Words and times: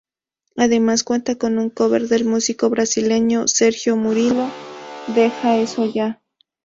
Además 0.55 1.03
cuenta 1.03 1.35
con 1.35 1.59
un 1.59 1.69
cover 1.69 2.07
del 2.07 2.25
músico 2.25 2.71
brasileño 2.71 3.47
Sergio 3.47 3.95
Murilo 3.97 4.49
"Deja 5.13 5.57
eso 5.57 5.85
ya". 5.85 6.23